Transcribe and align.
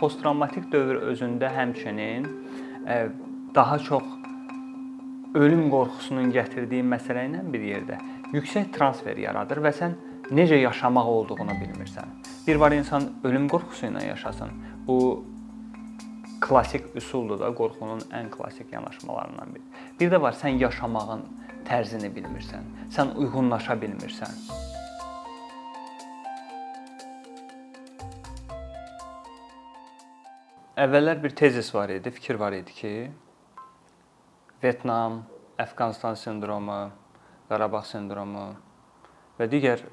Posttravmatik 0.00 0.70
dövr 0.72 1.02
özündə 1.12 1.50
həmçinin 1.54 2.26
daha 3.54 3.78
çox 3.78 4.02
ölüm 5.34 5.68
qorxusunun 5.70 6.32
gətirdiyi 6.34 6.84
məsələ 6.86 7.28
ilə 7.28 7.44
bir 7.52 7.62
yerdə 7.68 7.98
yüksək 8.34 8.72
transfer 8.74 9.18
yaradır 9.18 9.62
və 9.64 9.72
sən 9.74 9.94
necə 10.34 10.58
yaşamaq 10.60 11.06
olduğunu 11.10 11.56
bilmirsən. 11.60 12.10
Bir 12.46 12.56
var 12.60 12.72
insan 12.72 13.08
ölüm 13.24 13.48
qorxusu 13.48 13.86
ilə 13.86 14.04
yaşasın. 14.08 14.50
Bu 14.86 14.98
klassik 16.40 16.90
üsuldur 16.96 17.40
da, 17.40 17.48
qorxunun 17.56 18.04
ən 18.12 18.28
klassik 18.30 18.72
yanaşmalarından 18.72 19.54
biri. 19.54 19.64
Bir 20.00 20.12
də 20.12 20.20
var 20.20 20.36
sən 20.36 20.58
yaşamağın 20.60 21.24
tərzini 21.68 22.10
bilmirsən. 22.12 22.66
Sən 22.92 23.14
uyğunlaşa 23.16 23.78
bilmirsən. 23.80 24.38
Əvvəllər 30.74 31.20
bir 31.22 31.30
tezis 31.38 31.68
var 31.70 31.86
idi, 31.94 32.10
fikir 32.10 32.34
var 32.34 32.50
idi 32.56 32.72
ki, 32.74 32.88
Vyetnam, 34.58 35.20
Əfqanistan 35.62 36.16
sindromu, 36.18 36.88
Qarabağ 37.46 37.84
sindromu 37.86 38.48
və 39.38 39.46
digər 39.52 39.84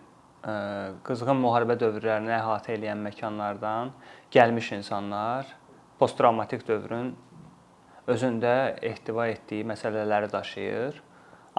qızğın 1.05 1.37
müharibə 1.37 1.75
dövrlərini 1.77 2.33
əhatə 2.33 2.73
edən 2.79 3.03
məkanlardan 3.05 3.91
gəlmiş 4.33 4.71
insanlar 4.79 5.51
posttravmatik 5.99 6.65
dövrün 6.65 7.13
özündə 8.09 8.55
ehtiva 8.81 9.27
etdiyi 9.35 9.67
məsələləri 9.69 10.31
daşıyır. 10.33 10.97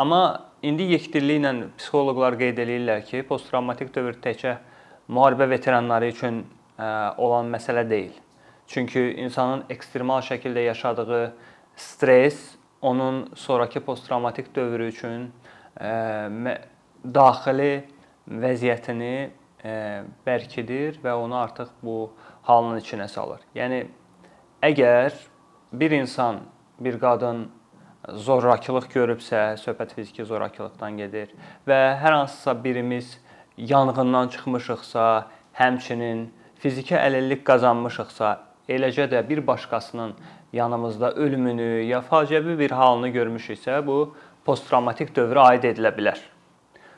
Amma 0.03 0.23
indi 0.67 0.89
yekdilliklə 0.97 1.71
psixoloqlar 1.77 2.41
qeyd 2.43 2.59
eləyirlər 2.67 3.07
ki, 3.07 3.23
posttravmatik 3.31 3.95
dövr 3.95 4.19
təkcə 4.27 4.59
müharibə 5.07 5.47
veteranları 5.55 6.11
üçün 6.11 6.43
olan 7.23 7.55
məsələ 7.55 7.87
deyil. 7.87 8.19
Çünki 8.73 9.01
insanın 9.21 9.65
ekstremal 9.71 10.23
şəkildə 10.25 10.63
yaşadığı 10.65 11.35
stress 11.77 12.55
onun 12.81 13.29
sonrakı 13.35 13.81
posttravmatik 13.85 14.55
dövrü 14.57 14.87
üçün 14.89 15.27
daxili 17.05 17.85
vəziyyətini 18.31 19.17
bərkidir 20.27 20.97
və 21.05 21.13
onu 21.13 21.37
artıq 21.37 21.69
bu 21.83 22.15
halın 22.49 22.79
içinə 22.81 23.09
salır. 23.13 23.43
Yəni 23.55 23.83
əgər 24.65 25.19
bir 25.73 25.91
insan, 25.99 26.41
bir 26.81 26.97
qadın 27.03 27.51
zorakılıq 28.09 28.89
görübsə, 28.95 29.43
söhbət 29.61 29.93
fiziki 29.99 30.25
zorakılıqdan 30.25 30.97
gedir 30.97 31.35
və 31.69 31.79
hər 32.01 32.17
hansısa 32.23 32.57
birimiz 32.65 33.19
yanğından 33.57 34.33
çıxmışıqsa, 34.33 35.29
həmçinin 35.61 36.31
fiziki 36.57 36.97
əlillik 36.97 37.45
qazanmışıqsa, 37.45 38.31
eləcə 38.69 39.09
də 39.11 39.23
bir 39.29 39.47
başqasının 39.47 40.15
yanımızda 40.53 41.13
ölümünü 41.13 41.83
ya 41.89 42.03
faciəvi 42.11 42.59
bir 42.59 42.71
halını 42.71 43.09
görmüşüksə, 43.09 43.81
bu 43.87 44.15
posttravmatik 44.45 45.15
dövrə 45.17 45.49
aid 45.53 45.67
edilə 45.71 45.93
bilər. 45.97 46.21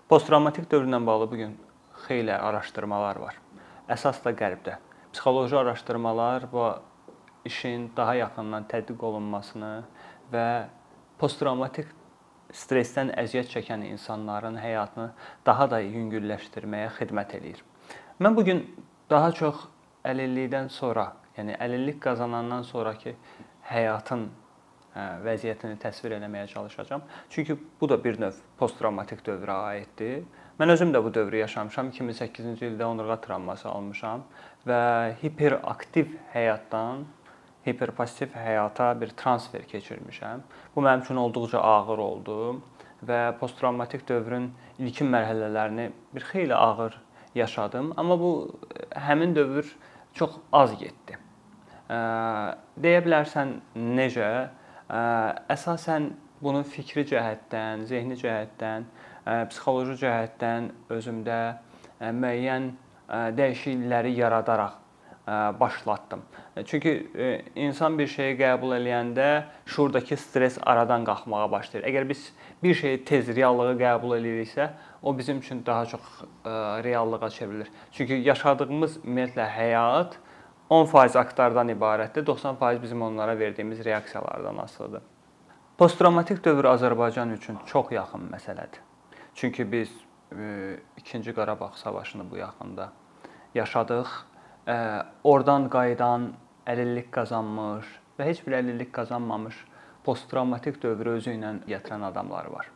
Posttravmatik 0.08 0.70
dövrlə 0.72 1.06
bağlı 1.06 1.30
bu 1.30 1.36
gün 1.36 1.56
xeyli 2.06 2.34
araşdırmalar 2.34 3.16
var. 3.16 3.40
Əsas 3.88 4.20
da 4.24 4.32
Qərbdə. 4.32 4.78
Psixoloji 5.12 5.56
araşdırmalar 5.56 6.52
bu 6.52 6.68
işin 7.44 7.92
daha 7.96 8.14
yaxından 8.14 8.64
tədqiq 8.68 9.04
olunmasını 9.04 9.74
və 10.32 10.46
posttravmatik 11.18 11.88
stressdən 12.54 13.12
əziyyət 13.18 13.50
çəkən 13.56 13.84
insanların 13.88 14.56
həyatını 14.60 15.10
daha 15.46 15.68
da 15.70 15.80
yüngülləşdirməyə 15.80 16.90
xidmət 16.98 17.36
eləyir. 17.38 17.60
Mən 18.20 18.36
bu 18.36 18.44
gün 18.44 18.64
daha 19.10 19.32
çox 19.32 19.66
əlillikdən 20.04 20.68
sonra 20.70 21.12
yəni 21.38 21.56
əlillik 21.60 22.00
qazanandan 22.02 22.62
sonrakı 22.66 23.14
həyatın 23.70 24.28
hə, 24.94 25.04
vəziyyətini 25.24 25.78
təsvir 25.82 26.16
etməyə 26.18 26.46
çalışacağam. 26.52 27.02
Çünki 27.30 27.56
bu 27.80 27.88
da 27.88 27.98
bir 28.04 28.20
növ 28.20 28.38
posttravmatik 28.58 29.24
dövrə 29.26 29.58
aiddir. 29.70 30.22
Mən 30.60 30.70
özüm 30.76 30.92
də 30.94 31.02
bu 31.04 31.14
dövrü 31.14 31.42
yaşamışam. 31.42 31.90
2008-ci 31.90 32.68
ildə 32.70 32.86
onurğa 32.86 33.18
travması 33.24 33.68
almışam 33.68 34.22
və 34.68 34.80
hiperaktiv 35.22 36.14
həyatdan 36.34 37.04
hiperpassiv 37.66 38.36
həyata 38.36 38.92
bir 39.00 39.14
transfer 39.16 39.64
keçirmişəm. 39.68 40.44
Bu 40.76 40.84
mənim 40.84 41.02
üçün 41.02 41.16
olduqca 41.16 41.58
ağır 41.58 41.98
oldu 41.98 42.38
və 43.08 43.38
posttravmatik 43.40 44.06
dövrün 44.08 44.50
ilkin 44.78 45.10
mərhələlərini 45.12 45.90
bir 46.14 46.28
xeyli 46.30 46.54
ağır 46.54 47.00
yaşadım, 47.34 47.92
amma 47.96 48.20
bu 48.20 48.32
həmin 48.94 49.34
dövr 49.36 49.66
çox 50.14 50.38
az 50.52 50.78
getdi 50.78 51.23
deyə 51.88 53.00
bilərsən 53.04 53.58
necə? 53.76 54.30
Əsasən 55.54 56.10
bunu 56.44 56.62
fikri 56.68 57.04
cəhətdən, 57.08 57.84
zehni 57.88 58.16
cəhətdən, 58.20 58.86
psixoloji 59.50 59.98
cəhətdən 60.04 60.70
özümdə 60.92 61.40
müəyyən 62.12 62.72
dəyişiklikləri 63.36 64.16
yaradaraq 64.18 64.80
başlatdım. 65.60 66.22
Çünki 66.66 66.92
insan 67.56 67.96
bir 67.98 68.06
şeyi 68.12 68.36
qəbul 68.36 68.74
eləyəndə 68.76 69.28
şuurdakı 69.66 70.16
stress 70.20 70.58
aradan 70.62 71.04
qalxmağa 71.08 71.46
başlayır. 71.52 71.86
Əgər 71.88 72.08
biz 72.08 72.26
bir 72.62 72.74
şeyi 72.76 73.00
tez 73.08 73.30
reallığı 73.36 73.78
qəbul 73.80 74.12
eləyiriksə, 74.18 74.68
o 75.02 75.18
bizim 75.18 75.38
üçün 75.38 75.64
daha 75.66 75.86
çox 75.86 76.00
reallığa 76.84 77.30
çevrilir. 77.30 77.72
Çünki 77.92 78.20
yaşadığımız 78.28 79.00
ümumiyyətlə 79.00 79.48
həyat 79.56 80.20
10% 80.70 81.18
aktlardan 81.18 81.68
ibarətdir. 81.68 82.26
90% 82.26 82.82
bizim 82.82 83.02
onlara 83.02 83.38
verdiyimiz 83.38 83.84
reaksiyalardan 83.84 84.56
asılıdır. 84.56 85.02
Posttravmatik 85.78 86.44
dövr 86.44 86.64
Azərbaycan 86.64 87.32
üçün 87.34 87.58
çox 87.66 87.92
yaxın 87.92 88.30
məsələdir. 88.32 88.80
Çünki 89.34 89.72
biz 89.72 89.90
2-ci 90.32 91.30
e, 91.30 91.34
Qarabağ 91.34 91.70
savaşını 91.74 92.30
bu 92.30 92.36
yaxında 92.36 92.92
yaşadıq. 93.54 94.08
E, 94.68 95.02
oradan 95.24 95.68
qayıdan 95.68 96.32
əlillik 96.66 97.10
qazanmış 97.10 97.86
və 98.18 98.28
heç 98.30 98.46
bir 98.46 98.56
əlillik 98.62 98.92
qazanmamış 98.92 99.64
posttravmatik 100.04 100.82
dövrü 100.82 101.18
özü 101.18 101.36
ilə 101.36 101.54
gətirən 101.68 102.04
adamlar 102.08 102.46
var. 102.46 102.70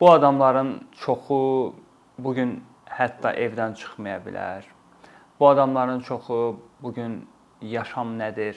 Bu 0.00 0.10
adamların 0.10 0.88
çoxu 0.92 1.74
bu 2.18 2.34
gün 2.34 2.58
hətta 2.86 3.32
evdən 3.32 3.74
çıxmaya 3.74 4.18
bilər 4.24 4.75
Bu 5.40 5.48
adamların 5.48 6.00
çoxu 6.00 6.60
bu 6.82 6.92
gün 6.94 7.28
yaşam 7.62 8.18
nədir 8.18 8.56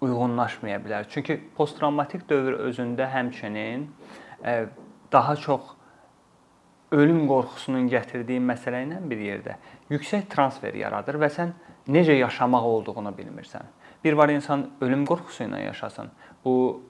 uyğunlaşmaya 0.00 0.78
bilər. 0.80 1.04
Çünki 1.08 1.40
posttravmatik 1.56 2.28
dövr 2.28 2.58
özündə 2.68 3.08
həmçinin 3.08 3.86
e, 4.44 4.66
daha 5.12 5.36
çox 5.36 5.60
ölüm 6.92 7.26
qorxusunun 7.28 7.88
gətirdiyi 7.90 8.40
məsələ 8.42 8.84
ilə 8.86 9.00
bir 9.10 9.20
yerdə 9.22 9.56
yüksək 9.90 10.28
transfer 10.32 10.74
yaradır 10.74 11.20
və 11.20 11.28
sən 11.32 11.52
necə 11.88 12.16
yaşamaq 12.18 12.64
olduğunu 12.64 13.12
bilmirsən. 13.16 13.68
Bir 14.04 14.12
var 14.12 14.28
insan 14.28 14.70
ölüm 14.80 15.04
qorxusu 15.06 15.44
ilə 15.44 15.64
yaşasın. 15.64 16.10
Bu 16.44 16.82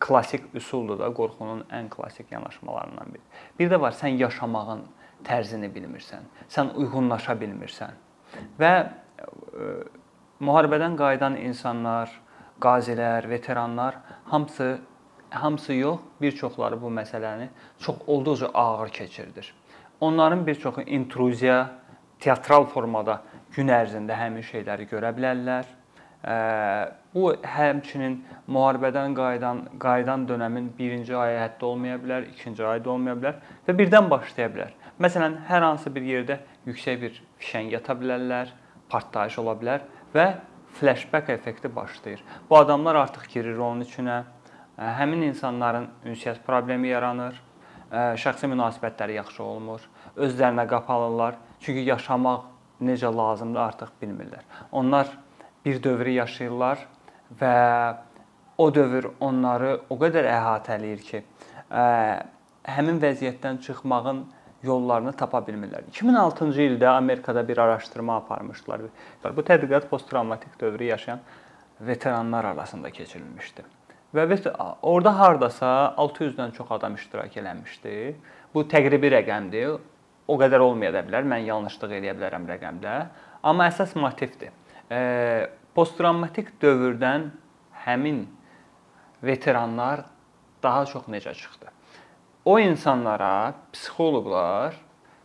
klassik 0.00 0.44
üsuldur 0.54 0.98
da, 0.98 1.12
qorxunun 1.14 1.62
ən 1.70 1.88
klassik 1.88 2.32
yanaşmalarından 2.32 3.14
biri. 3.14 3.22
Bir 3.58 3.70
də 3.70 3.80
var 3.80 3.94
sən 3.94 4.18
yaşamağın 4.18 4.82
tərzini 5.24 5.70
bilmirsən. 5.70 6.26
Sən 6.50 6.74
uyğunlaşa 6.74 7.38
bilmirsən. 7.38 7.94
Və 8.60 8.72
e, 8.82 9.68
müharibədən 10.40 10.96
qayıdan 10.98 11.36
insanlar, 11.36 12.10
qazilər, 12.62 13.28
veteranlar 13.30 13.98
hamısı 14.24 14.78
hamısı 15.32 15.72
yox, 15.72 16.00
bir 16.20 16.32
çoxları 16.32 16.82
bu 16.82 16.90
məsələni 16.92 17.48
çox 17.78 17.96
olduqca 18.06 18.48
ağır 18.54 18.88
keçirdir. 18.88 19.54
Onların 20.00 20.46
bir 20.46 20.54
çoxu 20.54 20.82
intruziya, 20.82 21.70
teatral 22.20 22.64
formada 22.64 23.22
gün 23.56 23.68
ərzində 23.68 24.16
həmin 24.16 24.44
şeyləri 24.44 24.88
görə 24.90 25.12
bilərlər. 25.16 25.64
Bu 27.14 27.32
həmçinin 27.42 28.20
müharibədən 28.48 29.14
qayıdan 29.14 29.62
qayıdan 29.82 30.28
dövrün 30.28 30.68
1-ci 30.78 31.16
ayı 31.16 31.38
hətta 31.40 31.66
olmaya 31.66 31.96
bilər, 31.98 32.28
2-ci 32.30 32.66
ayda 32.66 32.90
olmaya 32.90 33.16
bilər 33.18 33.40
və 33.66 33.74
birdən 33.80 34.10
başlaya 34.10 34.48
bilər. 34.54 34.70
Məsələn, 35.02 35.40
hər 35.48 35.64
hansı 35.66 35.90
bir 35.94 36.06
yerdə 36.06 36.38
yüksək 36.66 37.00
bir 37.00 37.16
fişəng 37.40 37.72
yata 37.72 37.96
bilərlər, 37.98 38.52
partlayış 38.92 39.38
ola 39.42 39.56
bilər 39.58 39.82
və 40.14 40.26
flashback 40.78 41.30
effekti 41.34 41.76
başlayır. 41.76 42.22
Bu 42.50 42.58
adamlar 42.58 42.94
artıq 42.94 43.26
girir 43.32 43.58
onun 43.58 43.82
içinə. 43.82 44.22
Həmin 44.78 45.26
insanların 45.26 45.88
ünsiyyət 46.06 46.40
problemi 46.46 46.88
yaranır, 46.88 47.34
şəxsi 47.92 48.48
münasibətləri 48.48 49.18
yaxşı 49.18 49.42
olmur, 49.42 49.82
özlərinə 50.16 50.64
qapalılar. 50.70 51.36
Çünki 51.60 51.84
yaşamaq 51.90 52.46
necə 52.80 53.10
lazımdır 53.16 53.60
artıq 53.60 53.92
bilmirlər. 54.00 54.46
Onlar 54.72 55.10
bir 55.64 55.82
dövrü 55.82 56.10
yaşayırlar 56.10 56.86
və 57.40 57.56
o 58.58 58.68
dövr 58.74 59.10
onları 59.20 59.72
o 59.90 59.96
qədər 60.00 60.28
əhatə 60.28 60.76
eləyir 60.78 61.02
ki, 61.06 61.22
həmin 62.76 63.00
vəziyyətdən 63.02 63.60
çıxmağın 63.66 64.24
yollarını 64.62 65.12
tapa 65.18 65.40
bilmirlər. 65.46 65.88
2006-cı 65.90 66.66
ildə 66.70 66.88
Amerikada 66.88 67.42
bir 67.48 67.58
araşdırma 67.58 68.16
aparmışdılar. 68.16 68.82
Bu 69.36 69.42
tədqiqat 69.42 69.88
posttravmatik 69.90 70.60
dövrü 70.60 70.84
yaşayan 70.84 71.20
veteranlar 71.80 72.44
arasında 72.44 72.90
keçirilmişdi. 72.90 73.64
Və 74.14 74.26
orada 74.82 75.18
hardasa 75.18 75.94
600-dən 75.96 76.52
çox 76.52 76.70
adam 76.70 76.94
iştirak 76.94 77.36
eləmişdi. 77.36 78.14
Bu 78.54 78.66
təqribi 78.68 79.08
rəqəmdir. 79.16 79.78
O 80.28 80.36
qədər 80.38 80.62
olmaya 80.62 80.92
da 80.94 81.00
bilər. 81.06 81.24
Mən 81.26 81.48
yanlışlıq 81.48 81.96
eləyə 81.98 82.12
bilərəm 82.18 82.44
rəqəmdə. 82.50 82.98
Amma 83.42 83.66
əsas 83.72 83.96
motivdir. 83.98 84.52
E, 84.92 85.48
posttravmatik 85.74 86.52
dövrdən 86.60 87.30
həmin 87.86 88.26
veteranlar 89.24 90.04
daha 90.62 90.84
çox 90.86 91.08
necə 91.08 91.32
çıxdı? 91.34 91.70
O 92.44 92.58
insanlara 92.58 93.54
psixoloqlar 93.72 94.76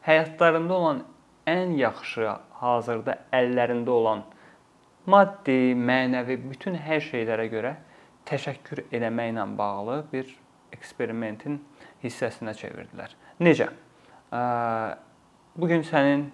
həyatlarında 0.08 0.74
olan 0.74 1.04
ən 1.48 1.75
yaxşı 1.80 2.30
hazırda 2.62 3.18
əllərində 3.34 3.90
olan 3.90 4.24
maddi, 5.06 5.74
mənəvi 5.75 6.38
bütün 6.50 6.78
hər 6.80 7.04
şeylərə 7.04 7.48
görə 7.52 7.75
təşəkkür 8.28 8.86
eləməklə 8.92 9.46
bağlı 9.58 10.02
bir 10.12 10.31
eksperimentin 10.75 11.62
hissəsinə 12.04 12.54
çevirdilər. 12.60 13.13
Necə? 13.40 13.70
Bu 15.58 15.68
gün 15.68 15.84
sənin 15.88 16.28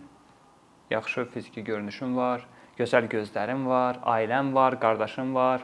yaxşı 0.91 1.25
fiziki 1.25 1.63
görünüşün 1.63 2.18
var, 2.18 2.47
gözəl 2.77 3.07
gözlərin 3.11 3.67
var, 3.69 3.99
ailən 4.15 4.53
var, 4.55 4.79
qardaşın 4.81 5.33
var, 5.35 5.63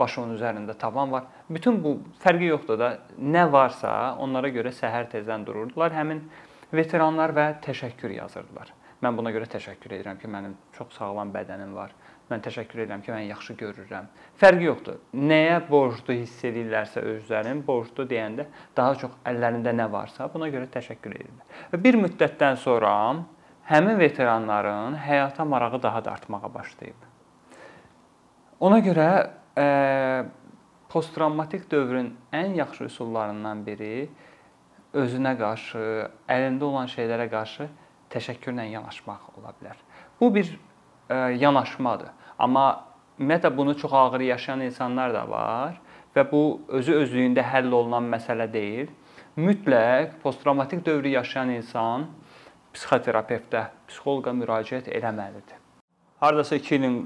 başının 0.00 0.36
üzərində 0.38 0.74
tavan 0.78 1.12
var. 1.12 1.28
Bütün 1.50 1.80
bu 1.84 1.98
fərqi 2.22 2.50
yoxdur 2.50 2.78
da. 2.80 2.90
Nə 3.20 3.46
varsa 3.52 4.16
onlara 4.18 4.50
görə 4.52 4.72
səhər 4.74 5.10
tezdən 5.12 5.44
dururdular. 5.46 5.94
Həmin 5.94 6.24
veteranlar 6.72 7.34
və 7.36 7.46
təşəkkür 7.66 8.16
yazırdılar. 8.18 8.72
Mən 9.00 9.16
buna 9.16 9.32
görə 9.32 9.46
təşəkkür 9.48 9.94
edirəm 9.96 10.18
ki, 10.20 10.28
mənim 10.28 10.56
çox 10.76 10.92
sağlam 10.98 11.30
bədənim 11.32 11.72
var. 11.72 11.94
Mən 12.30 12.42
təşəkkür 12.44 12.84
edirəm 12.84 13.00
ki, 13.02 13.12
mən 13.14 13.24
yaxşı 13.30 13.56
görürəm. 13.58 14.08
Fərqi 14.40 14.66
yoxdur. 14.68 14.98
Nəyə 15.16 15.56
borclu 15.70 16.18
hiss 16.18 16.44
edirlərsə 16.46 17.00
özlərini, 17.14 17.64
borclu 17.66 18.04
deyəndə 18.10 18.46
daha 18.76 18.98
çox 19.00 19.16
əllərində 19.26 19.72
nə 19.74 19.88
varsa, 19.90 20.28
buna 20.32 20.50
görə 20.52 20.68
təşəkkür 20.76 21.16
edirlər. 21.16 21.58
Və 21.72 21.80
bir 21.88 21.98
müddətdən 22.04 22.60
sonra 22.60 22.92
həmin 23.70 23.98
veteranların 23.98 24.96
həyata 24.98 25.44
marağı 25.44 25.82
daha 25.82 26.04
da 26.04 26.12
artmağa 26.12 26.54
başlayıb. 26.54 27.06
Ona 28.60 28.78
görə 28.78 29.30
e, 29.58 29.66
posttravmatik 30.88 31.70
dövrün 31.70 32.16
ən 32.32 32.56
yaxşı 32.58 32.84
üsullarından 32.90 33.62
biri 33.66 34.08
özünə 34.94 35.36
qarşı, 35.38 35.82
əlində 36.28 36.66
olan 36.66 36.90
şeylərə 36.90 37.28
qarşı 37.30 37.68
təşəkkürlə 38.10 38.66
yanaşmaq 38.72 39.38
ola 39.38 39.54
bilər. 39.60 39.78
Bu 40.20 40.34
bir 40.34 40.50
ə, 40.50 41.38
yanaşmadır. 41.38 42.10
Amma 42.38 42.64
ümumiyyətlə 43.20 43.56
bunu 43.56 43.76
çox 43.78 43.92
ağır 43.94 44.20
yaşayan 44.20 44.66
insanlar 44.66 45.14
da 45.14 45.22
var 45.30 45.78
və 46.16 46.26
bu 46.32 46.60
özü 46.68 46.98
özlüyündə 47.04 47.44
həll 47.46 47.70
olunan 47.70 48.10
məsələ 48.10 48.50
deyil. 48.52 48.90
Mütləq 49.38 50.18
posttravmatik 50.22 50.82
dövrü 50.86 51.14
yaşayan 51.14 51.54
insan 51.54 52.08
psixoterapevtə, 52.74 53.64
psixoloqa 53.88 54.34
müraciət 54.36 54.90
etməlidir. 54.92 55.58
Hardasa 56.20 56.56
2 56.60 56.74
ilin 56.76 57.00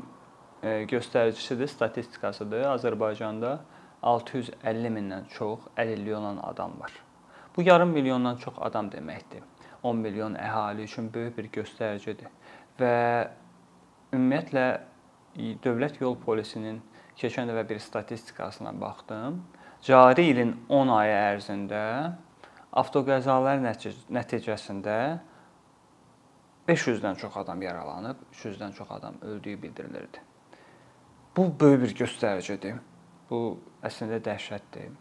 göstəricisidir, 0.90 1.68
statistikasıdır. 1.68 2.66
Azərbaycanda 2.74 3.58
650 4.02 4.92
mindən 4.92 5.28
çox 5.32 5.68
əlilliyi 5.80 6.16
olan 6.16 6.40
adam 6.42 6.74
var. 6.80 6.92
Bu 7.56 7.62
yarım 7.62 7.92
milyondan 7.94 8.36
çox 8.36 8.54
adam 8.60 8.90
deməkdir. 8.92 9.42
10 9.82 9.96
milyon 9.96 10.34
əhali 10.40 10.88
üçün 10.88 11.10
böyük 11.12 11.36
bir 11.38 11.50
göstəricidir. 11.60 12.32
Və 12.80 13.28
ümumiyyətlə 14.12 14.66
Dövlət 15.64 16.00
Yol 16.00 16.16
Polisinin 16.24 16.80
keçən 17.18 17.50
dəfə 17.50 17.68
bir 17.68 17.78
statistikasına 17.78 18.72
baxdım. 18.80 19.42
Cari 19.82 20.28
ilin 20.30 20.54
10 20.68 20.92
ayı 20.96 21.14
ərzində 21.34 21.82
avtoqəzalar 22.72 23.60
nəticəsində 23.62 24.96
500-dən 26.68 27.16
çox 27.20 27.36
adam 27.36 27.62
yaralanıb, 27.62 28.16
300-dən 28.32 28.72
çox 28.72 28.90
adam 28.90 29.14
öldüyü 29.22 29.62
bildirilirdi. 29.62 30.18
Bu 31.36 31.60
böyük 31.60 31.82
bir 31.82 31.94
göstəricidir. 32.04 32.78
Bu 33.30 33.58
əslində 33.82 34.20
dəhşətdir. 34.24 34.92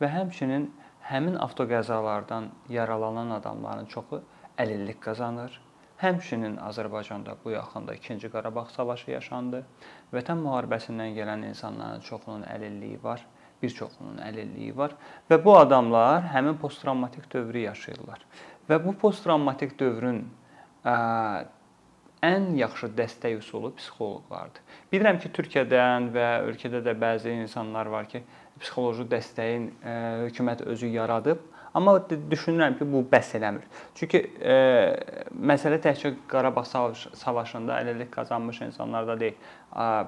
Və 0.00 0.08
həmçinin 0.08 0.70
həmin 1.10 1.36
avtoqəzalardan 1.44 2.48
yaralanan 2.68 3.34
adamların 3.36 3.86
çoxu 3.86 4.22
əlillik 4.58 5.00
qazanır. 5.02 5.60
Həmçinin 6.00 6.56
Azərbaycanda 6.56 7.34
bu 7.44 7.50
yaxında 7.50 7.94
2-ci 7.94 8.30
Qarabağ 8.32 8.64
savaşı 8.72 9.10
yaşandı. 9.10 9.64
Vətən 10.14 10.40
müharibəsindən 10.40 11.12
gələn 11.18 11.44
insanların 11.48 12.00
çoxunun 12.00 12.46
əlilliyi 12.48 13.02
var, 13.02 13.26
bir 13.62 13.70
çoxunun 13.76 14.22
əlilliyi 14.24 14.76
var 14.76 14.94
və 15.30 15.44
bu 15.44 15.56
adamlar 15.58 16.30
həmin 16.32 16.56
posttravmatik 16.62 17.28
dövrü 17.32 17.66
yaşayırlar. 17.66 18.24
Və 18.70 18.78
bu 18.84 18.94
posttravmatik 19.02 19.78
dövrün 19.80 20.22
ən 20.84 22.50
yaxşı 22.56 22.90
dəstək 22.96 23.38
üsulu 23.40 23.72
psixoloqlardır. 23.76 24.62
Bilirəm 24.92 25.20
ki, 25.22 25.30
Türkiyədən 25.36 26.10
və 26.14 26.28
ölkədə 26.50 26.82
də 26.84 26.94
bəzi 27.00 27.32
insanlar 27.42 27.88
var 27.92 28.08
ki, 28.10 28.22
psixoloji 28.60 29.06
dəstəyin 29.08 29.70
e, 29.80 29.94
hökumət 30.26 30.64
özü 30.68 30.90
yaradıb, 30.92 31.40
amma 31.74 31.96
düşünürəm 32.10 32.76
ki, 32.78 32.88
bu 32.92 33.02
bəs 33.12 33.32
eləmir. 33.38 33.64
Çünki 33.96 34.22
e, 34.40 34.56
məsələ 35.32 35.80
təkcə 35.80 36.12
Qarabağ 36.28 36.64
savaşında 36.64 37.80
əlillik 37.80 38.12
qazanmış 38.12 38.60
insanlarda 38.68 39.16
deyil. 39.20 39.40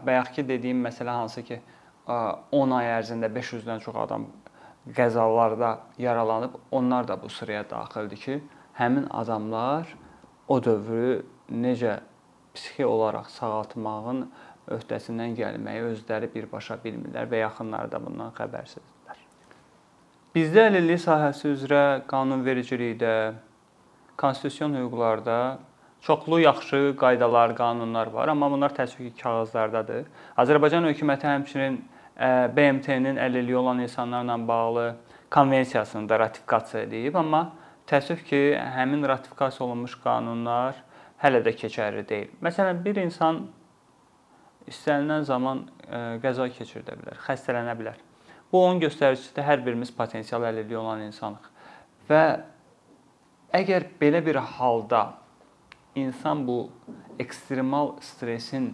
Bayaqki 0.07 0.45
dediyim 0.49 0.85
məsələ 0.85 1.17
hansı 1.17 1.45
ki, 1.49 1.61
10 2.07 2.77
ay 2.77 2.89
ərzində 2.99 3.31
500-dən 3.33 3.81
çox 3.81 3.97
adam 4.05 4.27
qəzalarda 4.97 5.77
yaralanıb, 5.99 6.57
onlar 6.71 7.07
da 7.09 7.17
bu 7.23 7.29
sıraya 7.31 7.63
daxildir 7.71 8.17
ki, 8.17 8.41
həmin 8.75 9.07
adamlar 9.11 9.87
o 10.53 10.59
dövrü 10.65 11.23
necə 11.65 11.99
psixi 12.55 12.85
olaraq 12.85 13.31
sağaltmağın 13.33 14.27
öhdəsindən 14.77 15.33
gəlməyi 15.39 15.87
özləri 15.95 16.29
birbaşa 16.35 16.77
bilmirlər 16.85 17.31
və 17.31 17.41
yaxınları 17.47 17.91
da 17.93 18.01
bundan 18.03 18.35
xəbərsizdirlər. 18.37 19.23
Bizdə 20.37 20.67
əlillik 20.71 21.01
sahəsi 21.03 21.51
üzrə 21.55 21.83
qanunvericilikdə, 22.09 23.15
konstitusion 24.21 24.77
hüquqlarda 24.77 25.39
çoxlu 26.05 26.41
yaxşı 26.41 26.83
qaydalar, 27.01 27.57
qanunlar 27.57 28.13
var, 28.13 28.29
amma 28.29 28.51
bunlar 28.51 28.75
təəssüf 28.77 29.09
ki, 29.09 29.15
kağızlardadır. 29.23 30.07
Azərbaycan 30.37 30.89
hökuməti 30.91 31.29
həmçinin 31.31 31.81
BMT-nin 32.57 33.17
əlilliyi 33.17 33.57
olan 33.57 33.81
insanlarla 33.87 34.37
bağlı 34.49 34.87
konvensiyasını 35.31 36.09
da 36.09 36.19
ratifikasiya 36.19 36.83
edib, 36.83 37.15
amma 37.15 37.53
təəssüf 37.91 38.23
ki, 38.29 38.41
həmin 38.77 39.05
ratifikasiya 39.09 39.67
olunmuş 39.67 39.99
qanunlar 40.05 40.79
hələ 41.23 41.43
də 41.47 41.55
keçərli 41.59 42.05
deyil. 42.09 42.31
Məsələn, 42.45 42.83
bir 42.85 42.99
insan 43.03 43.45
istənilən 44.71 45.27
zaman 45.27 45.65
e, 45.87 46.01
qəza 46.23 46.49
keçirdə 46.55 46.97
bilər, 46.99 47.19
xəstələnə 47.27 47.75
bilər. 47.79 47.99
Bu 48.53 48.61
onun 48.61 48.83
göstəricisidir. 48.83 49.47
Hər 49.47 49.63
birimiz 49.65 49.91
potensial 49.97 50.45
əlilliyi 50.45 50.79
olan 50.79 51.07
insanıq. 51.07 51.49
Və 52.09 52.23
əgər 53.57 53.89
belə 54.01 54.21
bir 54.25 54.39
halda 54.59 55.05
insan 55.97 56.45
bu 56.47 56.67
ekstremal 57.21 57.95
stresin 58.05 58.73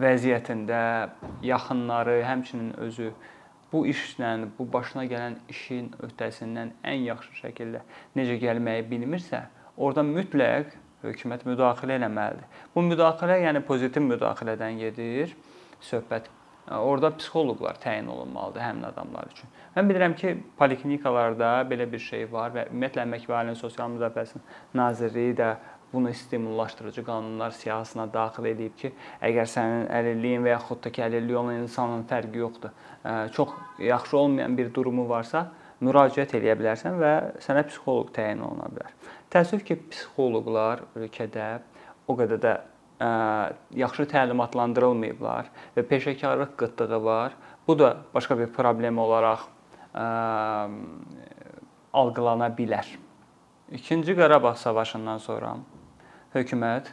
vəziyyətində 0.00 0.80
yaxınları, 1.44 2.20
həmçinin 2.24 2.74
özü 2.84 3.12
bu 3.72 3.86
işlə, 3.90 4.32
bu 4.58 4.66
başına 4.72 5.04
gələn 5.10 5.36
işin 5.52 5.92
öhdəsindən 6.06 6.72
ən 6.84 7.04
yaxşı 7.06 7.40
şəkildə 7.42 7.82
necə 8.16 8.38
gəlməyi 8.42 8.86
bilmirsə, 8.90 9.46
orada 9.76 10.04
mütləq 10.06 10.74
hökumət 11.04 11.44
müdaxilə 11.48 11.98
eləməlidir. 12.00 12.48
Bu 12.74 12.84
müdaxilə 12.86 13.38
yəni 13.42 13.62
pozitiv 13.66 14.06
müdaxilədən 14.06 14.80
gedir 14.82 15.36
söhbət. 15.84 16.30
Orda 16.66 17.12
psixoloqlar 17.14 17.76
təyin 17.78 18.08
olunmalıdır 18.10 18.64
həmin 18.64 18.88
adamlar 18.88 19.28
üçün. 19.30 19.50
Mən 19.76 19.86
bilirəm 19.86 20.16
ki, 20.18 20.32
poliklinikalarda 20.58 21.50
belə 21.70 21.86
bir 21.92 22.02
şey 22.02 22.26
var 22.32 22.50
və 22.56 22.64
ümumiyyətlə 22.72 23.04
Əmək 23.04 23.28
və 23.30 23.36
Ailənin 23.38 23.60
Sosial 23.60 23.92
Müdafiəsinin 23.92 24.42
Nazirliyi 24.74 25.36
də 25.38 25.52
bunu 25.92 26.14
stimullaşdırıcı 26.14 27.04
qanunlar 27.04 27.50
siyahısına 27.50 28.12
daxil 28.12 28.44
edib 28.50 28.74
ki, 28.76 28.92
əgər 29.22 29.48
sənin 29.50 29.86
əlilliyin 29.98 30.44
və 30.44 30.54
yaxud 30.56 30.82
da 30.84 30.92
ki, 30.92 31.02
əlilliyi 31.06 31.38
olan 31.38 31.62
insanın 31.62 32.04
fərqi 32.10 32.42
yoxdur, 32.42 32.74
çox 33.32 33.54
yaxşı 33.78 34.18
olmayan 34.18 34.58
bir 34.58 34.74
durumu 34.74 35.08
varsa, 35.08 35.46
müraciət 35.80 36.36
edə 36.38 36.56
bilərsən 36.58 36.96
və 37.00 37.12
sənə 37.44 37.66
psixoloq 37.68 38.12
təyin 38.16 38.42
oluna 38.44 38.70
bilər. 38.72 38.94
Təəssüf 39.32 39.64
ki, 39.66 39.78
psixoloqlar 39.92 40.84
ölkədə 40.96 41.48
o 42.08 42.16
qədər 42.16 42.40
də 42.42 42.54
ə, 43.00 43.10
yaxşı 43.76 44.06
təlimatlandırılmayıblar 44.12 45.50
və 45.76 45.86
peşəkarlıq 45.90 46.56
qıtlığı 46.60 47.02
var. 47.04 47.36
Bu 47.68 47.78
da 47.78 47.96
başqa 48.14 48.38
bir 48.38 48.52
problem 48.52 48.98
olaraq 49.02 49.48
ə, 49.94 50.06
algılana 51.92 52.48
bilər. 52.56 52.86
İkinci 53.72 54.16
Qarabağ 54.16 54.54
savaşından 54.54 55.18
sonra 55.18 55.56
hökumət 56.34 56.92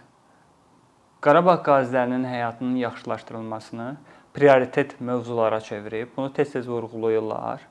Qarabağ 1.24 1.54
qazilərinin 1.64 2.26
həyatının 2.28 2.76
yaxşılaşdırılmasını 2.76 3.96
prioritet 4.34 5.02
mövzulara 5.02 5.60
çevirib. 5.60 6.08
Bunu 6.18 6.34
tez-tez 6.34 6.68
vurğulayırlar. 6.68 7.62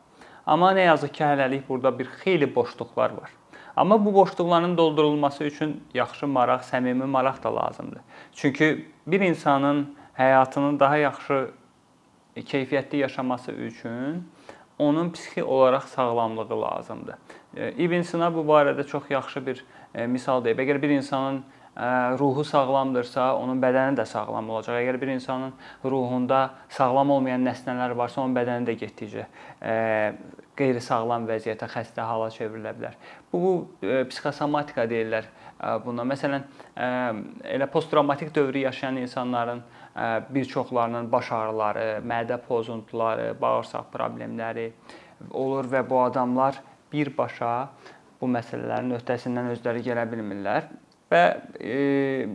Amma 0.46 0.70
nə 0.72 0.86
yazıq 0.86 1.12
ki, 1.12 1.24
hələlik 1.24 1.68
burada 1.68 1.98
bir 1.98 2.08
xeyli 2.22 2.54
boşluqlar 2.54 3.10
var. 3.10 3.30
Amma 3.76 4.04
bu 4.04 4.14
boşluqların 4.14 4.76
doldurulması 4.76 5.44
üçün 5.44 5.84
yaxşı 5.94 6.26
maraq, 6.26 6.64
səmimi 6.64 7.04
maraq 7.04 7.42
da 7.42 7.56
lazımdır. 7.56 8.00
Çünki 8.32 8.88
bir 9.06 9.20
insanın 9.20 9.96
həyatını 10.18 10.80
daha 10.80 10.96
yaxşı 10.96 11.50
keyfiyyətli 12.36 12.96
yaşaması 12.96 13.52
üçün 13.52 14.28
onun 14.78 15.10
psixi 15.10 15.44
olaraq 15.44 15.82
sağlamlığı 15.86 16.60
lazımdır. 16.60 17.14
İbn 17.56 18.00
Sina 18.00 18.34
bu 18.34 18.40
barədə 18.48 18.86
çox 18.86 19.10
yaxşı 19.10 19.46
bir 19.46 19.56
e, 19.56 19.62
misal 20.08 20.44
deyib. 20.44 20.62
Əgər 20.62 20.80
bir 20.82 20.94
insanın 20.98 21.42
ruhu 22.20 22.44
sağlamdırsa, 22.44 23.30
onun 23.40 23.60
bədəni 23.62 23.96
də 23.96 24.04
sağlam 24.04 24.50
olacaq. 24.52 24.76
Əgər 24.76 24.98
bir 25.00 25.08
insanın 25.14 25.54
ruhunda 25.84 26.50
sağlam 26.68 27.10
olmayan 27.14 27.44
nəsnələr 27.46 27.96
varsa, 27.96 28.20
onun 28.20 28.34
bədəni 28.36 28.68
də 28.68 28.74
getdikcə 28.82 29.24
qeyri-sağlam 30.56 31.24
vəziyyətə, 31.30 31.64
xəstə 31.72 32.04
hala 32.04 32.26
çevrilə 32.30 32.74
bilər. 32.76 32.98
Bu 33.32 33.70
psixosomatika 33.80 34.84
deyirlər 34.90 35.30
buna. 35.86 36.04
Məsələn, 36.04 36.44
elə 36.76 37.68
posttravmatik 37.72 38.34
dövrü 38.36 38.66
yaşayan 38.66 39.00
insanların 39.00 39.62
bir 40.28 40.44
çoxlarının 40.44 41.08
baş 41.12 41.32
ağrıları, 41.32 41.86
mədə 42.04 42.36
pozuntuları, 42.44 43.32
bağırsaq 43.40 43.88
problemləri 43.94 44.68
olur 45.30 45.72
və 45.72 45.82
bu 45.88 46.02
adamlar 46.04 46.60
birbaşa 46.92 47.54
bu 48.22 48.30
məsələlərin 48.30 48.94
öhdəsindən 49.00 49.50
özləri 49.56 49.82
gələ 49.82 50.06
bilmirlər 50.12 50.68
və 51.10 51.22
e, 51.58 52.28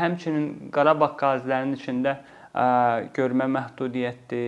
həmçinin 0.00 0.70
Qarabağ 0.74 1.14
qazilərinin 1.20 1.78
içində 1.78 2.18
e, 2.20 2.66
görmə 3.16 3.48
məhdudiyyətli, 3.54 4.42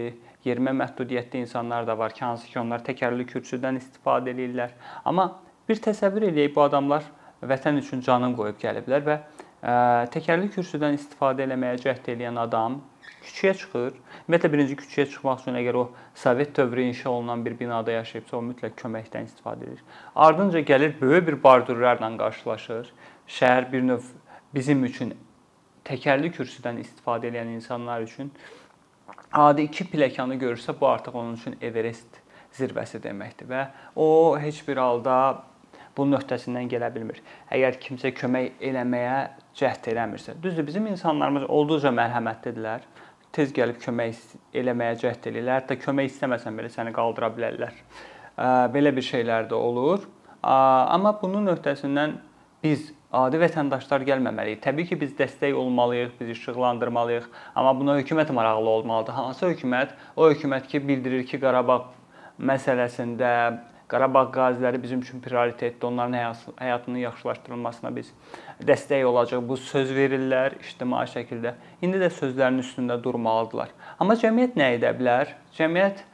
yerimə 0.44 0.74
məhdudiyyətli 0.82 1.42
insanlar 1.46 1.88
da 1.88 1.96
var 1.98 2.12
ki, 2.12 2.24
hansı 2.26 2.50
ki, 2.50 2.58
onlar 2.60 2.84
təkərli 2.84 3.26
kürsüdən 3.32 3.80
istifadə 3.80 4.34
edirlər. 4.34 4.76
Amma 5.08 5.30
bir 5.68 5.80
təsəvvür 5.88 6.28
eləyib 6.28 6.54
bu 6.56 6.66
adamlar 6.66 7.08
vətən 7.42 7.80
üçün 7.80 8.04
canını 8.04 8.36
qoyub 8.36 8.60
gəliblər 8.60 9.04
və 9.08 9.18
ə, 9.18 9.72
təkərli 10.12 10.52
kürsüdən 10.54 11.00
istifadə 11.00 11.48
eləməyə 11.48 11.80
cəhd 11.86 12.12
edən 12.14 12.40
adam 12.44 12.82
küçəyə 13.24 13.54
çıxır. 13.60 13.96
Ümumiyyətlə 14.28 14.52
birinci 14.52 14.76
küçəyə 14.80 15.06
çıxmaq 15.12 15.42
üçün 15.44 15.58
əgər 15.60 15.78
o 15.80 15.84
Sovet 16.14 16.56
dövrü 16.56 16.88
inşa 16.90 17.10
olunan 17.10 17.44
bir 17.44 17.58
binada 17.58 17.92
yaşayıbsa, 17.92 18.36
o 18.36 18.42
mütləq 18.50 18.76
köməkdən 18.78 19.28
istifadə 19.30 19.68
edir. 19.68 19.82
Ardınca 20.14 20.60
gəlir 20.60 20.94
böyük 21.00 21.26
bir 21.26 21.42
bardurlarla 21.42 22.10
qarşılaşır 22.18 22.92
şəhər 23.28 23.72
bir 23.72 23.82
növ 23.82 24.06
bizim 24.54 24.84
üçün 24.84 25.12
təkərli 25.84 26.32
kürsüdən 26.32 26.80
istifadə 26.82 27.30
edən 27.32 27.52
insanlar 27.56 28.04
üçün 28.04 28.32
adi 29.32 29.68
iki 29.68 29.84
pilləkəni 29.88 30.38
görürsə, 30.40 30.74
bu 30.80 30.88
artıq 30.88 31.16
onun 31.16 31.36
üçün 31.36 31.56
Everest 31.60 32.20
zirvəsi 32.56 33.00
deməkdir 33.04 33.48
və 33.48 33.66
o 33.96 34.36
heç 34.40 34.62
bir 34.68 34.80
halda 34.80 35.18
bunun 35.96 36.18
öhdəsindən 36.20 36.70
gələ 36.70 36.90
bilmir. 36.94 37.20
Əgər 37.50 37.78
kimsə 37.82 38.12
kömək 38.14 38.62
eləməyə 38.70 39.18
cəhd 39.58 39.90
eləmirsə. 39.92 40.36
Düzdür, 40.42 40.66
bizim 40.66 40.86
insanlarımız 40.92 41.48
olduqca 41.50 41.92
mərhəmətlidirlər. 41.94 42.86
Tez 43.32 43.52
gəlib 43.54 43.80
kömək 43.82 44.20
eləməyə 44.56 44.98
cəhd 45.02 45.26
eləyirlər. 45.30 45.62
Hətta 45.62 45.76
kömək 45.82 46.12
istəməsən 46.12 46.56
belə 46.58 46.70
səni 46.72 46.94
qaldıra 46.96 47.28
bilərlər. 47.36 47.74
Belə 48.74 48.94
bir 48.96 49.04
şeylər 49.04 49.50
də 49.50 49.58
olur. 49.58 50.06
Amma 50.42 51.12
bunun 51.20 51.50
öhdəsindən 51.52 52.16
biz 52.62 52.92
adi 53.12 53.38
vətəndaşlar 53.40 54.04
gəlməməliyik. 54.08 54.60
Təbii 54.64 54.88
ki, 54.90 54.98
biz 55.00 55.14
dəstək 55.18 55.54
olmalıyıq, 55.56 56.12
biz 56.20 56.32
işıqlandırmalıyıq, 56.34 57.28
amma 57.54 57.72
buna 57.78 57.96
hökumət 58.00 58.32
maraqlı 58.36 58.68
olmalıdır. 58.68 59.16
Hansı 59.16 59.52
hökumət? 59.52 59.94
O 60.16 60.28
hökumət 60.30 60.68
ki, 60.68 60.82
bildirir 60.88 61.24
ki, 61.26 61.40
Qarabağ 61.40 61.78
məsələsində 62.38 63.30
Qarabağ 63.88 64.26
qaziləri 64.32 64.82
bizim 64.82 65.00
üçün 65.00 65.20
prioritetdir. 65.24 65.86
Onların 65.88 66.36
həyatının 66.60 66.98
yaxşılaşdırılmasına 66.98 67.94
biz 67.96 68.12
dəstək 68.60 69.04
olacaq. 69.08 69.40
Bu 69.48 69.56
söz 69.56 69.90
verirlər 69.96 70.58
ictimai 70.60 71.06
şəkildə. 71.08 71.54
İndi 71.82 72.00
də 72.02 72.10
sözlərinin 72.12 72.60
üstündə 72.60 72.98
durmalıdırlar. 73.02 73.72
Amma 73.98 74.18
cəmiyyət 74.20 74.58
nə 74.60 74.74
edə 74.76 74.92
bilər? 74.98 75.32
Cəmiyyət 75.56 76.04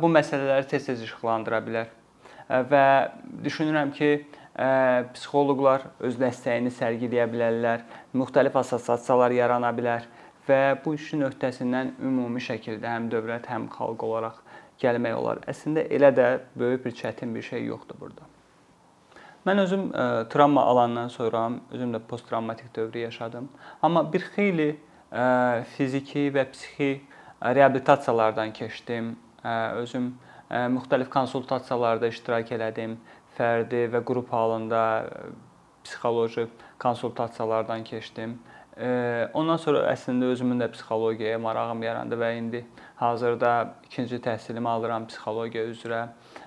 bu 0.00 0.08
məsələləri 0.16 0.68
tez-tez 0.70 1.02
işıqlandıra 1.04 1.60
bilər. 1.66 1.92
Və 2.48 2.86
düşünürəm 3.44 3.92
ki, 3.94 4.10
psixoloqlar 5.14 5.84
öz 6.00 6.16
dəstəyini 6.18 6.72
sərgiləyə 6.74 7.28
bilərlər, 7.30 7.84
müxtəlif 8.16 8.56
assosiasiyalar 8.58 9.36
yarana 9.36 9.70
bilər 9.76 10.08
və 10.48 10.80
bu 10.84 10.96
işin 10.96 11.22
öhdəsindən 11.28 11.94
ümumi 12.02 12.42
şəkildə 12.42 12.90
həm 12.96 13.06
dövlət, 13.12 13.46
həm 13.52 13.68
xalq 13.70 14.02
olaraq 14.08 14.40
gəlmək 14.80 15.16
olar. 15.16 15.42
Əslində 15.50 15.86
elə 15.92 16.12
də 16.16 16.28
böyük 16.58 16.84
bir 16.84 16.96
çətin 17.02 17.34
bir 17.34 17.42
şey 17.46 17.64
yoxdur 17.68 18.00
burada. 18.00 18.28
Mən 19.46 19.62
özüm 19.62 19.86
ə, 19.92 20.06
travma 20.28 20.64
alandan 20.68 21.08
sonra 21.08 21.46
özüm 21.72 21.94
də 21.94 22.00
posttravmatik 22.08 22.74
dövrü 22.76 23.06
yaşadım. 23.06 23.48
Amma 23.82 24.04
bir 24.12 24.26
xeyli 24.34 24.74
ə, 25.12 25.62
fiziki 25.76 26.28
və 26.34 26.44
psixi 26.52 26.90
reabilitasiyalardan 27.40 28.52
keçdim. 28.52 29.14
Ə, 29.40 29.54
özüm 29.80 30.12
ə, 30.50 30.66
müxtəlif 30.76 31.08
konsultasiyalarda 31.12 32.12
iştirak 32.12 32.52
elədim 32.52 32.98
fərdi 33.40 33.86
və 33.92 34.02
qrup 34.06 34.32
halında 34.34 34.82
e, 35.06 35.30
psixoloji 35.84 36.46
konsultasiyalardan 36.82 37.84
keçdim. 37.84 38.38
Ondan 38.80 39.58
sonra 39.60 39.82
əslində 39.90 40.30
özümün 40.32 40.62
də 40.62 40.70
psixologiyaya 40.72 41.38
marağım 41.42 41.82
yarandı 41.84 42.16
və 42.16 42.30
indi 42.38 42.62
hazırda 42.96 43.50
ikinci 43.84 44.16
təhsilimi 44.24 44.70
alıram 44.72 45.04
psixologiya 45.10 45.66
üzrə 45.68 45.98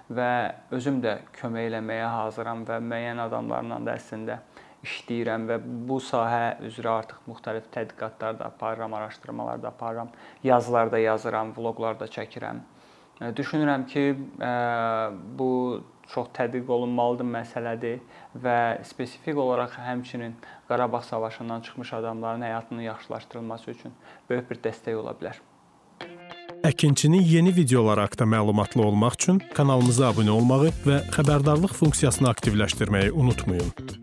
və 0.10 0.30
özüm 0.74 0.98
də 1.04 1.20
kömək 1.38 1.70
eləməyə 1.70 2.10
hazıram 2.10 2.66
və 2.66 2.80
müəyyən 2.82 3.22
adamlarla 3.28 3.78
da 3.86 3.98
əslində 4.00 4.40
işləyirəm 4.84 5.46
və 5.52 5.60
bu 5.90 6.00
sahə 6.02 6.58
üzrə 6.66 6.96
artıq 6.98 7.22
müxtəlif 7.30 7.70
tədqiqatlar 7.76 8.40
da 8.40 8.50
aparıram, 8.50 8.94
araşdırmalar 8.98 9.62
da 9.62 9.70
aparıram, 9.70 10.10
yazılar 10.44 10.92
da 10.92 11.00
yazıram, 11.00 11.54
vloqlar 11.58 12.00
da 12.00 12.10
çəkirəm. 12.18 12.66
Düşünürəm 13.32 13.86
ki, 13.88 14.04
bu 15.40 15.50
çox 16.12 16.28
tədqiq 16.36 16.68
olunmalıdır 16.76 17.28
məsələdir 17.38 18.02
və 18.44 18.58
spesifik 18.84 19.40
olaraq 19.40 19.78
həmçinin 19.80 20.36
Qarabağ 20.68 21.02
savaşından 21.02 21.62
çıxmış 21.62 21.94
adamların 21.94 22.42
həyatının 22.42 22.82
yaxşılaşdırılması 22.82 23.72
üçün 23.72 23.96
böyük 24.30 24.52
bir 24.52 24.62
dəstək 24.68 25.00
ola 25.00 25.16
bilər. 25.16 25.40
Əkinçinin 26.64 27.24
yeni 27.28 27.56
videoları 27.56 28.06
haqqında 28.06 28.30
məlumatlı 28.36 28.86
olmaq 28.86 29.20
üçün 29.20 29.42
kanalımıza 29.56 30.12
abunə 30.12 30.36
olmağı 30.38 30.72
və 30.86 31.02
xəbərdarlıq 31.18 31.76
funksiyasını 31.80 32.32
aktivləşdirməyi 32.32 33.12
unutmayın. 33.12 34.03